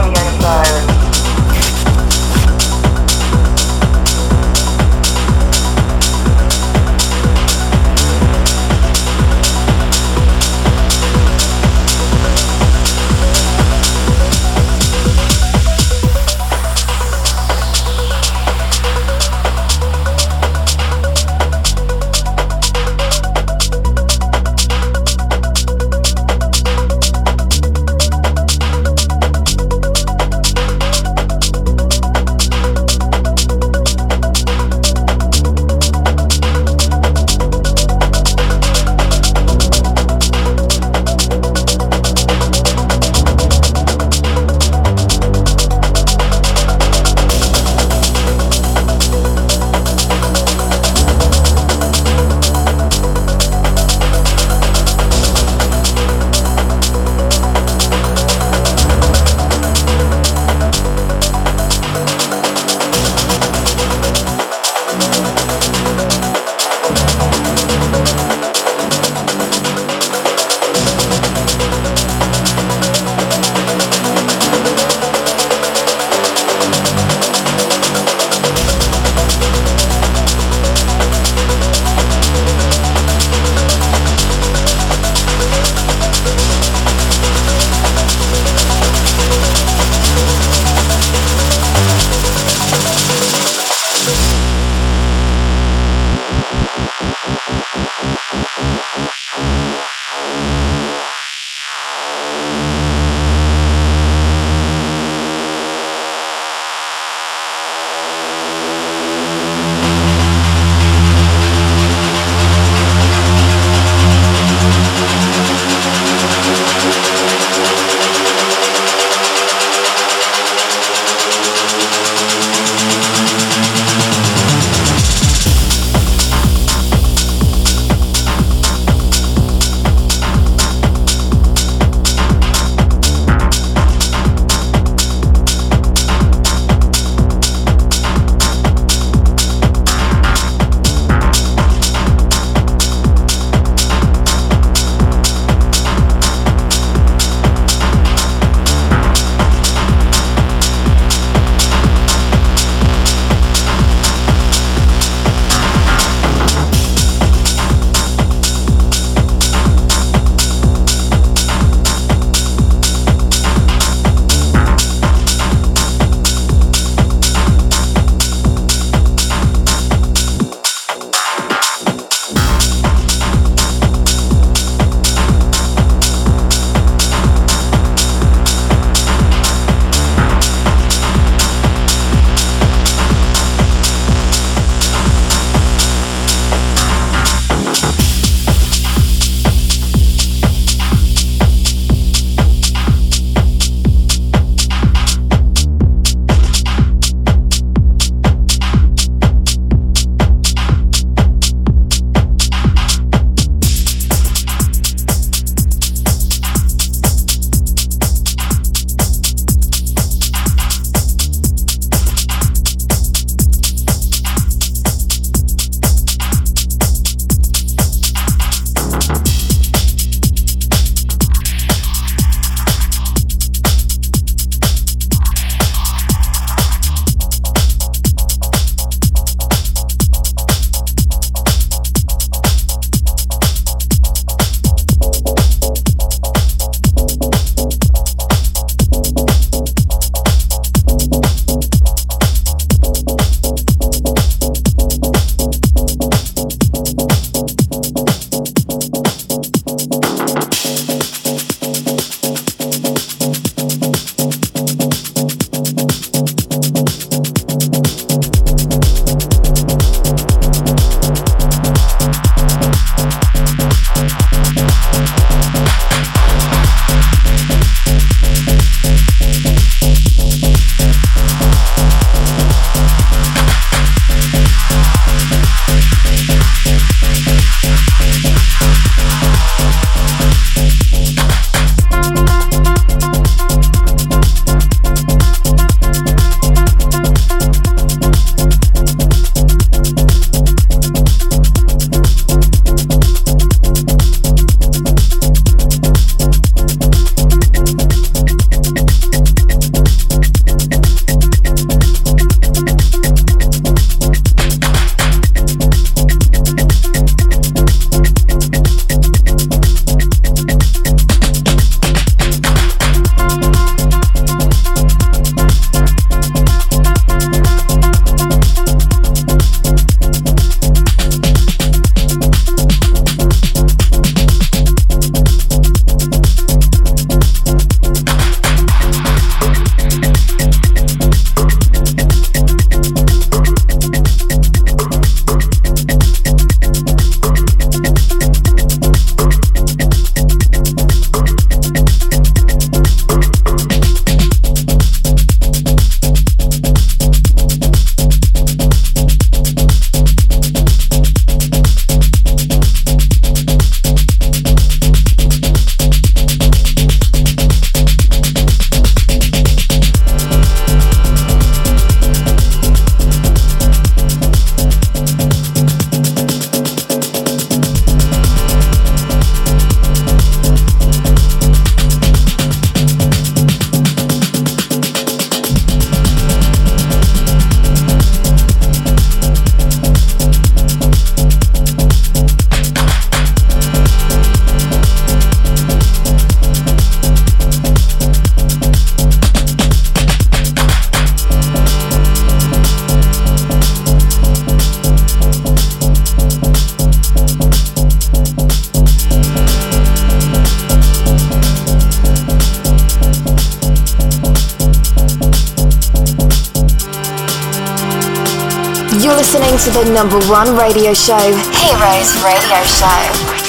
The 409.73 409.85
number 409.93 410.19
one 410.27 410.55
radio 410.57 410.93
show, 410.93 411.17
Heroes 411.17 412.23
Radio 412.23 412.63
Show. 412.65 413.40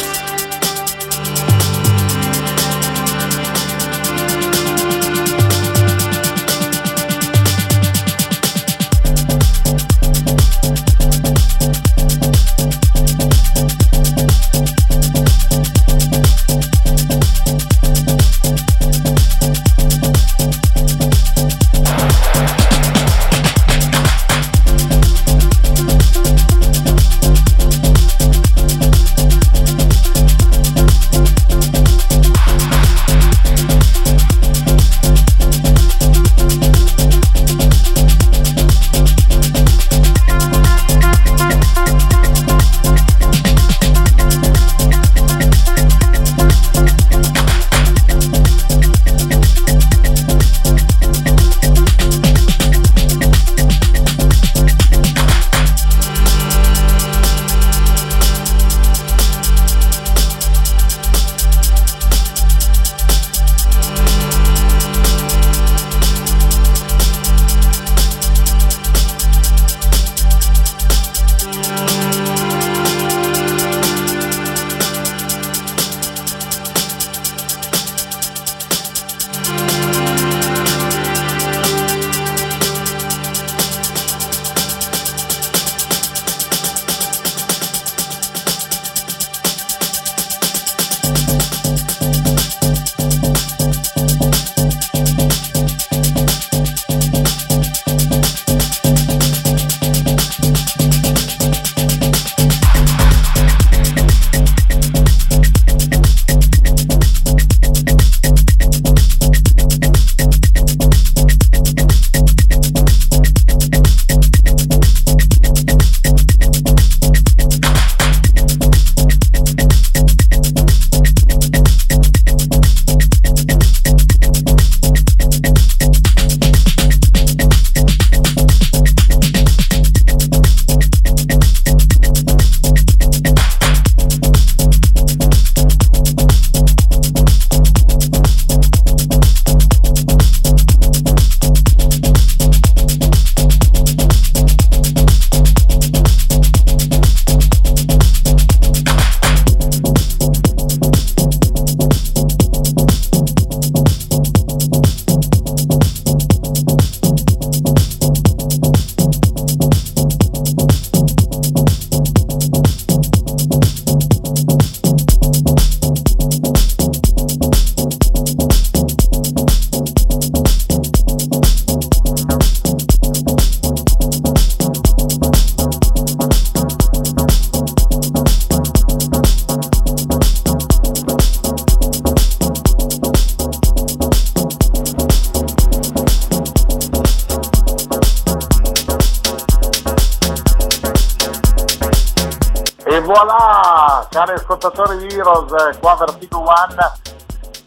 Cari 194.09 194.33
ascoltatori 194.33 194.97
di 194.99 195.15
Heroes, 195.15 195.53
eh, 195.53 195.79
qua 195.79 195.97
Vertigo 195.97 196.39
One 196.41 197.11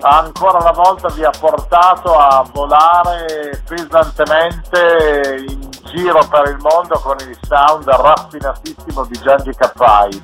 ancora 0.01 0.57
una 0.59 0.71
volta 0.71 1.07
vi 1.09 1.23
ha 1.23 1.31
portato 1.31 2.15
a 2.15 2.45
volare 2.51 3.63
pesantemente 3.65 5.45
in 5.47 5.69
giro 5.85 6.19
per 6.27 6.49
il 6.49 6.57
mondo 6.59 6.99
con 6.99 7.15
il 7.19 7.37
sound 7.41 7.87
raffinatissimo 7.87 9.05
di 9.05 9.19
Gianni 9.19 9.55
Cappai, 9.55 10.21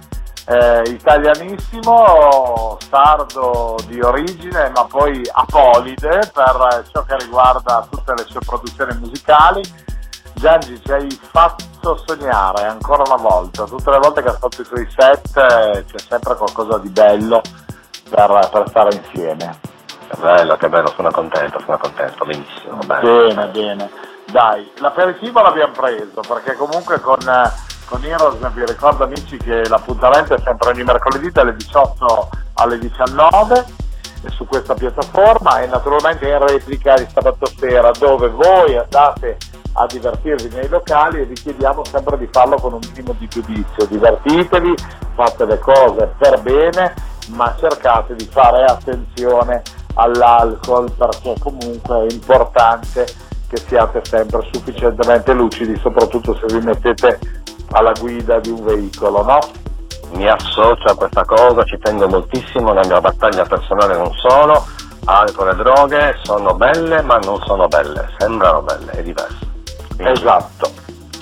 eh, 0.48 0.82
italianissimo, 0.88 2.78
sardo 2.90 3.78
di 3.88 4.02
origine 4.02 4.72
ma 4.76 4.86
poi 4.86 5.22
apolide 5.32 6.32
per 6.34 6.84
ciò 6.92 7.04
che 7.04 7.16
riguarda 7.18 7.88
tutte 7.90 8.14
le 8.16 8.26
sue 8.28 8.42
produzioni 8.46 8.98
musicali. 8.98 9.90
Gianni 10.42 10.82
ci 10.84 10.92
hai 10.92 11.20
fatto 11.32 11.72
fatto 11.82 12.04
sognare 12.06 12.68
ancora 12.68 13.04
una 13.06 13.22
volta. 13.22 13.64
Tutte 13.64 13.90
le 13.90 13.98
volte 13.98 14.22
che 14.22 14.30
ascolto 14.30 14.62
i 14.62 14.66
tuoi 14.66 14.88
set 14.96 15.36
eh, 15.36 15.84
c'è 15.86 15.98
sempre 15.98 16.36
qualcosa 16.36 16.78
di 16.78 16.90
bello 16.90 17.42
per, 18.10 18.50
per 18.52 18.64
stare 18.70 18.96
insieme. 18.96 19.60
Che 19.86 20.18
bello, 20.20 20.56
che 20.58 20.70
bello, 20.70 20.94
sono 20.96 21.10
contento, 21.10 21.60
sono 21.66 21.78
contento, 21.80 22.24
benissimo. 22.26 22.78
Bello. 22.86 23.28
Bene, 23.28 23.48
bene. 23.48 23.90
Dai, 24.32 24.72
l'aperitivo 24.78 25.42
l'abbiamo 25.42 25.74
preso 25.74 26.22
perché 26.22 26.56
comunque 26.56 27.02
con, 27.02 27.20
con 27.86 28.06
Heroes 28.06 28.54
vi 28.54 28.66
ricordo 28.66 29.04
amici 29.04 29.36
che 29.38 29.68
l'appuntamento 29.68 30.36
è 30.36 30.40
sempre 30.42 30.70
ogni 30.70 30.84
mercoledì 30.84 31.32
dalle 31.32 31.56
18 31.56 32.30
alle 32.54 32.78
19 32.78 33.66
su 34.30 34.46
questa 34.46 34.76
piattaforma 34.76 35.62
e 35.62 35.68
naturalmente 35.68 36.30
in 36.30 36.46
replica 36.46 36.94
di 36.94 37.08
sabato 37.12 37.48
sera 37.58 37.92
dove 37.92 38.30
voi 38.30 38.78
andate 38.78 39.38
a 39.74 39.86
divertirvi 39.86 40.50
nei 40.54 40.68
locali 40.68 41.22
e 41.22 41.26
vi 41.26 41.34
chiediamo 41.34 41.84
sempre 41.86 42.18
di 42.18 42.28
farlo 42.32 42.58
con 42.58 42.74
un 42.74 42.80
minimo 42.94 43.16
di 43.18 43.28
giudizio. 43.28 43.86
Divertitevi, 43.88 44.76
fate 45.16 45.46
le 45.46 45.60
cose 45.60 46.14
per 46.18 46.42
bene, 46.42 46.94
ma 47.30 47.56
cercate 47.58 48.16
di 48.16 48.28
fare 48.30 48.66
attenzione 48.66 49.62
all'alcol 49.96 50.92
perché 50.92 51.36
comunque 51.40 52.08
è 52.08 52.12
importante 52.12 53.06
che 53.48 53.58
siate 53.58 54.02
sempre 54.04 54.48
sufficientemente 54.52 55.34
lucidi, 55.34 55.78
soprattutto 55.80 56.36
se 56.36 56.46
vi 56.58 56.66
mettete 56.66 57.20
alla 57.72 57.92
guida 58.00 58.40
di 58.40 58.50
un 58.50 58.64
veicolo, 58.64 59.24
no? 59.24 59.40
Mi 60.14 60.28
associo 60.28 60.88
a 60.88 60.96
questa 60.96 61.24
cosa, 61.26 61.64
ci 61.64 61.78
tengo 61.78 62.08
moltissimo, 62.08 62.74
la 62.74 62.86
mia 62.86 63.00
battaglia 63.00 63.44
personale 63.44 63.96
non 63.96 64.12
sono, 64.14 64.66
alcol 65.06 65.50
e 65.50 65.56
droghe 65.56 66.20
sono 66.24 66.54
belle 66.54 67.02
ma 67.02 67.18
non 67.18 67.42
sono 67.44 67.68
belle, 67.68 68.10
sembrano 68.18 68.62
belle, 68.62 68.92
è 68.92 69.04
diverso. 69.04 69.51
Esatto. 70.10 70.70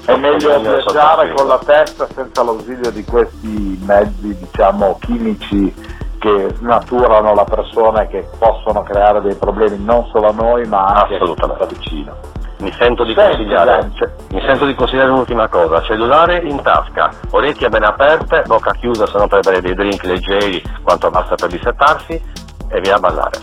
È 0.06 0.16
meglio 0.16 0.60
viaggiare 0.60 1.32
con 1.34 1.48
la 1.48 1.60
testa 1.60 2.08
senza 2.16 2.44
l'ausilio 2.44 2.90
di 2.90 3.04
questi 3.04 3.80
mezzi, 3.86 4.36
diciamo, 4.36 4.98
chimici 5.02 5.74
che 6.20 6.54
snaturano 6.58 7.34
la 7.34 7.44
persona 7.46 8.02
e 8.02 8.08
che 8.08 8.28
possono 8.38 8.84
creare 8.84 9.22
dei 9.22 9.36
problemi 9.36 9.84
non 9.84 10.08
solo 10.12 10.28
a 10.28 10.32
noi 10.32 10.68
ma 10.68 10.84
anche 10.86 11.16
a 11.16 11.66
vicino. 11.66 12.14
mi 12.58 12.72
sento 12.74 13.04
di 13.06 13.14
Senti, 13.14 13.38
consigliare, 13.38 13.90
cioè, 13.96 14.10
mi 14.32 14.42
sento 14.46 14.66
di 14.66 14.76
consigliare 14.76 15.12
un'ultima 15.12 15.48
cosa, 15.48 15.82
cellulare 15.82 16.40
in 16.40 16.62
tasca, 16.62 17.10
orecchie 17.30 17.70
ben 17.70 17.84
aperte, 17.84 18.44
bocca 18.46 18.74
chiusa 18.74 19.08
se 19.08 19.18
no 19.18 19.28
per 19.28 19.40
bere 19.40 19.62
dei 19.62 19.74
drink 19.74 20.04
leggeri, 20.04 20.62
quanto 20.84 21.10
basta 21.10 21.36
per 21.36 21.50
dissettarsi 21.50 22.22
e 22.70 22.80
via 22.82 22.96
a 22.96 23.00
ballare. 23.00 23.40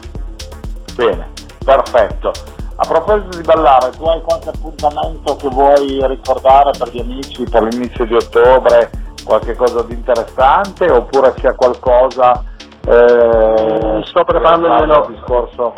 Bene, 0.95 1.31
perfetto. 1.65 2.56
A 2.79 2.87
proposito 2.87 3.39
di 3.39 3.43
ballare, 3.43 3.91
tu 3.91 4.05
hai 4.05 4.21
qualche 4.21 4.51
appuntamento 4.51 5.35
che 5.37 5.49
vuoi 5.49 6.07
ricordare 6.07 6.73
per 6.79 6.91
gli 6.91 7.01
amici 7.01 7.45
per 7.45 7.63
l'inizio 7.63 8.05
di 8.05 8.15
ottobre, 8.15 8.91
qualche 9.25 9.57
cosa 9.57 9.83
di 9.83 9.95
interessante? 9.95 10.91
Oppure 10.91 11.33
c'è 11.35 11.55
qualcosa 11.55 12.45
eh, 12.87 14.01
Sto 14.05 14.25
preparando 14.25 14.67
il 14.69 14.87
mio- 14.87 15.07
discorso 15.09 15.73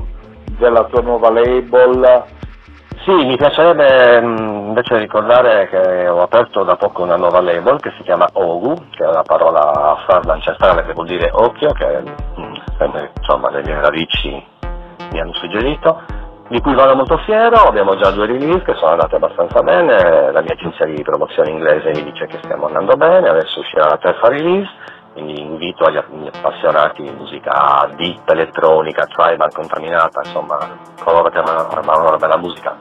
della 0.59 0.85
tua 0.85 1.01
nuova 1.01 1.31
label? 1.31 2.25
Sì, 3.05 3.13
mi 3.13 3.37
piacerebbe 3.37 4.21
mh, 4.21 4.67
invece 4.69 4.99
ricordare 4.99 5.69
che 5.69 6.09
ho 6.09 6.21
aperto 6.21 6.65
da 6.65 6.77
poco 6.77 7.05
una 7.05 7.17
nuova 7.17 7.41
label 7.41 7.81
che 7.81 7.93
si 7.97 8.03
chiama 8.03 8.29
Ogu, 8.33 8.75
che 8.91 9.05
è 9.05 9.09
una 9.09 9.23
parola 9.23 9.97
sarda 10.07 10.35
ancestrale 10.35 10.85
che 10.85 10.93
vuol 10.93 11.07
dire 11.07 11.31
occhio, 11.33 11.71
che 11.73 12.03
sempre, 12.77 13.13
insomma, 13.17 13.51
le 13.51 13.63
mie 13.63 13.81
radici 13.81 14.47
mi 15.13 15.21
hanno 15.21 15.33
suggerito, 15.35 16.03
di 16.49 16.61
cui 16.61 16.75
vado 16.75 16.95
molto 16.95 17.19
fiero, 17.19 17.57
abbiamo 17.57 17.95
già 17.97 18.11
due 18.11 18.27
release 18.27 18.63
che 18.63 18.75
sono 18.75 18.93
andate 18.93 19.17
abbastanza 19.17 19.61
bene, 19.63 20.33
la 20.33 20.41
mia 20.41 20.55
agenzia 20.55 20.87
di 20.87 21.03
promozione 21.03 21.51
inglese 21.51 21.91
mi 21.95 22.05
dice 22.05 22.27
che 22.27 22.39
stiamo 22.43 22.67
andando 22.67 22.97
bene, 22.97 23.29
adesso 23.29 23.61
uscirà 23.61 23.89
la 23.89 23.99
terza 23.99 24.29
release, 24.29 24.71
quindi 25.13 25.41
invito 25.41 25.85
agli 25.85 26.01
gli 26.11 26.31
appassionati 26.33 27.03
di 27.03 27.11
musica 27.11 27.89
deep, 27.97 28.29
elettronica, 28.29 29.05
tribal, 29.07 29.53
contaminata, 29.53 30.21
insomma, 30.25 30.59
coloro 31.03 31.29
che 31.29 31.39
amano 31.39 32.11
la 32.11 32.17
bella 32.17 32.37
musica. 32.39 32.77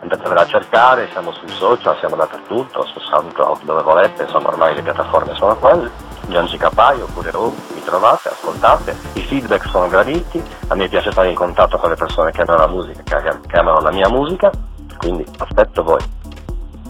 Andatevela 0.00 0.40
a 0.40 0.46
cercare, 0.46 1.08
siamo 1.08 1.30
sui 1.32 1.48
social, 1.48 1.96
siamo 1.98 2.16
dappertutto, 2.16 2.84
su 2.84 3.00
SoundCloud, 3.00 3.64
dove 3.64 3.82
volete, 3.82 4.22
insomma 4.22 4.48
ormai 4.48 4.74
le 4.74 4.82
piattaforme 4.82 5.34
sono 5.34 5.56
quelle. 5.56 5.90
Giangi 6.30 6.56
Capai 6.56 7.00
oppure 7.00 7.30
Room, 7.30 7.54
mi 7.74 7.82
trovate, 7.82 8.28
ascoltate, 8.28 8.96
i 9.14 9.22
feedback 9.22 9.68
sono 9.68 9.88
graditi, 9.88 10.42
a 10.68 10.74
me 10.74 10.88
piace 10.88 11.10
stare 11.10 11.28
in 11.28 11.34
contatto 11.34 11.76
con 11.76 11.90
le 11.90 11.96
persone 11.96 12.30
che 12.30 12.42
amano 12.42 12.58
la 12.58 12.68
musica, 12.68 13.02
che, 13.02 13.58
amano 13.58 13.80
la 13.80 13.90
mia 13.90 14.08
musica, 14.08 14.50
quindi 14.98 15.26
aspetto 15.38 15.82
voi. 15.82 16.00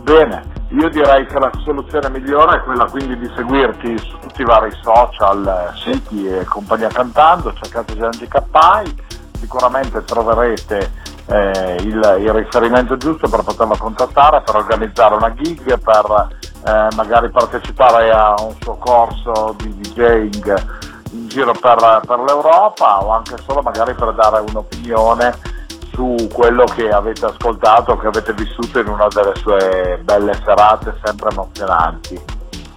Bene, 0.03 0.43
io 0.69 0.89
direi 0.89 1.27
che 1.27 1.39
la 1.39 1.51
soluzione 1.65 2.11
migliore 2.11 2.59
è 2.59 2.63
quella 2.63 2.85
quindi 2.85 3.19
di 3.19 3.31
seguirti 3.35 3.99
su 3.99 4.19
tutti 4.19 4.43
i 4.43 4.45
vari 4.45 4.71
social, 4.83 5.47
eh, 5.47 5.77
siti 5.79 6.27
e 6.27 6.45
compagnia 6.45 6.89
cantando, 6.89 7.53
cercate 7.55 7.97
Gianni 7.97 8.29
Cappai, 8.29 8.95
sicuramente 9.39 10.05
troverete 10.05 10.93
eh, 11.27 11.77
il, 11.81 12.17
il 12.21 12.33
riferimento 12.33 12.97
giusto 12.97 13.29
per 13.29 13.43
poterlo 13.43 13.77
contattare, 13.79 14.43
per 14.43 14.57
organizzare 14.57 15.15
una 15.15 15.33
gig, 15.33 15.79
per 15.79 16.29
eh, 16.67 16.89
magari 16.95 17.31
partecipare 17.31 18.11
a 18.11 18.35
un 18.39 18.55
suo 18.61 18.77
corso 18.77 19.55
di 19.59 19.75
DJing 19.77 20.79
in 21.13 21.29
giro 21.29 21.53
per, 21.53 22.01
per 22.07 22.19
l'Europa 22.21 23.03
o 23.03 23.11
anche 23.11 23.37
solo 23.45 23.63
magari 23.63 23.95
per 23.95 24.13
dare 24.15 24.45
un'opinione 24.49 25.59
su 25.93 26.29
quello 26.33 26.65
che 26.65 26.89
avete 26.89 27.27
ascoltato, 27.27 27.97
che 27.97 28.07
avete 28.07 28.33
vissuto 28.33 28.79
in 28.79 28.89
una 28.89 29.09
delle 29.09 29.35
sue 29.37 30.01
belle 30.03 30.35
serate 30.45 30.99
sempre 31.03 31.31
emozionanti. 31.31 32.19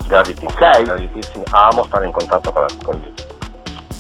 Graditissimo, 0.08 0.50
Ok. 0.50 0.84
graditissimi, 0.84 1.44
amo 1.52 1.84
stare 1.86 2.06
in 2.06 2.12
contatto 2.12 2.52
con, 2.52 2.96
gli 2.96 3.14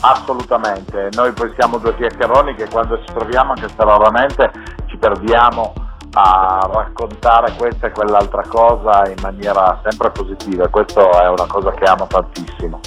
Assolutamente, 0.01 1.09
noi 1.13 1.31
poi 1.31 1.53
siamo 1.57 1.77
due 1.77 1.95
chiacchieroni 1.95 2.55
che 2.55 2.67
quando 2.67 2.99
ci 3.05 3.13
troviamo 3.13 3.53
anche 3.53 3.69
se 3.69 3.75
raramente 3.77 4.51
ci 4.87 4.97
perdiamo 4.97 5.73
a 6.13 6.69
raccontare 6.71 7.53
questa 7.57 7.87
e 7.87 7.91
quell'altra 7.91 8.43
cosa 8.47 9.07
in 9.07 9.15
maniera 9.21 9.79
sempre 9.83 10.11
positiva, 10.11 10.67
questo 10.67 11.11
è 11.11 11.27
una 11.27 11.45
cosa 11.47 11.71
che 11.71 11.85
amo 11.85 12.07
tantissimo. 12.07 12.79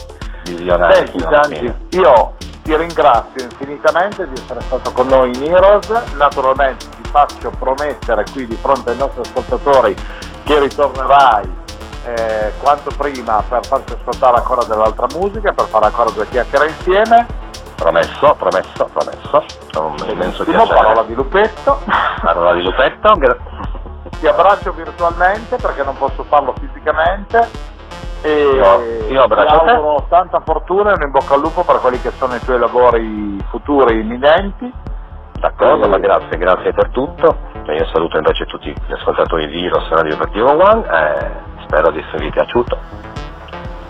Senti 0.45 1.19
Gianni, 1.19 1.75
io 1.91 2.35
ti 2.63 2.77
ringrazio 2.77 3.45
infinitamente 3.45 4.29
di 4.29 4.41
essere 4.41 4.61
stato 4.63 4.93
con 4.93 5.09
noi 5.09 5.35
in 5.37 5.43
Heroes, 5.43 5.89
naturalmente 6.15 6.87
ti 7.01 7.09
faccio 7.11 7.51
promettere 7.59 8.25
qui 8.33 8.47
di 8.47 8.57
fronte 8.57 8.91
ai 8.91 8.97
nostri 8.97 9.21
ascoltatori 9.23 9.97
che 10.45 10.61
ritornerai 10.61 11.65
eh, 12.05 12.53
quanto 12.61 12.91
prima 12.97 13.43
per 13.49 13.67
farci 13.67 13.95
ascoltare 13.95 14.37
ancora 14.37 14.63
dell'altra 14.65 15.07
musica, 15.15 15.53
per 15.53 15.67
fare 15.67 15.87
ancora 15.87 16.11
due 16.11 16.29
chiacchiere 16.29 16.69
insieme. 16.69 17.27
Promesso, 17.77 18.35
promesso, 18.39 18.89
promesso, 18.93 19.45
è 19.73 19.77
un 19.79 19.95
immenso 20.09 20.45
Benissimo, 20.45 20.67
parola 20.67 21.05
piacere. 21.05 21.07
di 21.07 21.15
Lupetto. 21.15 21.79
Parola 22.23 22.53
di 22.55 22.63
Lupetto, 22.63 23.13
Ti 24.19 24.27
abbraccio 24.27 24.73
virtualmente 24.73 25.57
perché 25.57 25.85
non 25.85 25.97
posso 25.97 26.25
farlo 26.25 26.55
fisicamente. 26.59 27.75
E 28.23 28.33
Io- 28.33 29.09
io 29.13 29.23
abbraccio 29.23 29.59
ti 29.59 29.65
te. 29.67 29.71
auguro 29.73 30.07
tanta 30.09 30.41
fortuna 30.41 30.91
e 30.91 30.95
un 30.95 31.03
in 31.03 31.11
bocca 31.11 31.35
al 31.35 31.41
lupo 31.41 31.63
per 31.65 31.77
quelli 31.81 32.01
che 32.01 32.11
sono 32.17 32.35
i 32.35 32.41
tuoi 32.41 32.59
lavori 32.59 33.39
futuri 33.51 34.01
imminenti. 34.01 34.73
D'accordo, 35.39 35.87
ma 35.87 35.99
grazie, 35.99 36.39
grazie 36.39 36.73
per 36.73 36.89
tutto. 36.89 37.37
E 37.67 37.75
io 37.75 37.87
saluto 37.93 38.17
invece 38.17 38.47
tutti 38.47 38.75
gli 38.87 38.93
ascoltatori 38.93 39.47
di 39.49 39.65
Heroes 39.67 39.89
Radio 39.91 40.17
Cattivo 40.17 40.51
One 40.51 40.83
e 40.91 41.31
spero 41.65 41.91
di 41.91 41.99
esservi 42.01 42.31
piaciuto. 42.31 42.79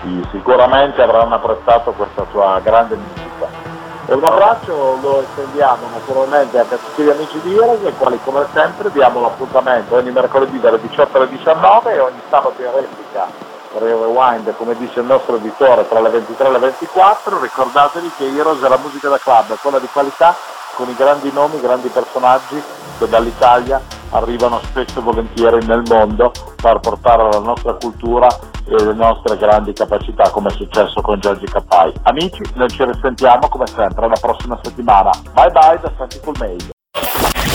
Sì, 0.02 0.28
sicuramente 0.32 1.00
avranno 1.02 1.36
apprezzato 1.36 1.92
questa 1.92 2.24
tua 2.32 2.58
grande 2.62 2.96
musica. 2.96 3.74
Un 4.06 4.22
abbraccio 4.22 4.98
lo 5.00 5.20
estendiamo 5.20 5.88
naturalmente 5.92 6.56
anche 6.60 6.74
a 6.74 6.78
tutti 6.78 7.02
gli 7.02 7.10
amici 7.10 7.40
di 7.40 7.56
Heroes, 7.56 7.84
ai 7.84 7.96
quali 7.96 8.20
come 8.22 8.46
sempre 8.52 8.92
diamo 8.92 9.20
l'appuntamento 9.20 9.96
ogni 9.96 10.12
mercoledì 10.12 10.60
dalle 10.60 10.80
18 10.80 11.16
alle 11.16 11.28
19 11.28 11.92
e 11.92 11.98
ogni 11.98 12.20
sabato 12.30 12.62
in 12.62 12.70
replica 12.72 13.26
per 13.72 13.82
il 13.82 13.94
rewind, 13.94 14.54
come 14.56 14.76
dice 14.76 15.00
il 15.00 15.06
nostro 15.06 15.34
editore, 15.36 15.88
tra 15.88 16.00
le 16.00 16.10
23 16.10 16.46
e 16.46 16.50
le 16.52 16.58
24. 16.58 17.40
Ricordatevi 17.40 18.12
che 18.16 18.32
Heroes 18.32 18.62
è 18.62 18.68
la 18.68 18.78
musica 18.78 19.08
da 19.08 19.18
club, 19.18 19.58
quella 19.60 19.80
di 19.80 19.88
qualità 19.92 20.36
con 20.76 20.88
i 20.88 20.94
grandi 20.94 21.32
nomi, 21.32 21.56
i 21.56 21.60
grandi 21.60 21.88
personaggi 21.88 22.62
che 22.98 23.08
dall'Italia 23.08 23.80
arrivano 24.10 24.60
spesso 24.64 24.98
e 24.98 25.02
volentieri 25.02 25.64
nel 25.66 25.82
mondo 25.88 26.32
per 26.60 26.78
portare 26.80 27.28
la 27.30 27.38
nostra 27.38 27.74
cultura 27.74 28.28
e 28.68 28.82
le 28.82 28.94
nostre 28.94 29.36
grandi 29.36 29.72
capacità 29.72 30.30
come 30.30 30.48
è 30.48 30.52
successo 30.52 31.00
con 31.00 31.18
Giorgi 31.20 31.46
Cappai. 31.46 31.92
Amici, 32.04 32.42
noi 32.54 32.68
ci 32.68 32.84
risentiamo 32.84 33.48
come 33.48 33.66
sempre 33.66 34.08
la 34.08 34.16
prossima 34.20 34.58
settimana. 34.62 35.10
Bye 35.32 35.50
bye 35.50 35.78
da 35.80 35.92
Santi 35.96 36.18
Fulmeid. 36.22 36.70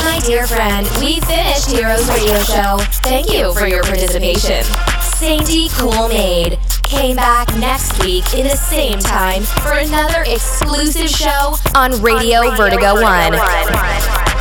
My 0.04 0.18
dear 0.20 0.46
friend, 0.46 0.86
we 0.98 1.20
finished 1.20 1.70
Heroes 1.70 2.08
Radio 2.08 2.38
Show. 2.42 2.78
Thank 3.02 3.32
you 3.32 3.54
for 3.54 3.66
your 3.66 3.82
participation. 3.82 4.64
Sainty 5.00 5.68
Cool 5.78 6.08
Maid 6.08 6.58
came 6.82 7.16
back 7.16 7.54
next 7.56 8.02
week 8.02 8.34
in 8.34 8.46
the 8.46 8.56
same 8.56 8.98
time 8.98 9.42
for 9.42 9.72
another 9.72 10.24
exclusive 10.26 11.08
show 11.08 11.54
on 11.76 12.00
Radio, 12.02 12.50
Vertigo, 12.56 13.00
One. 13.00 14.31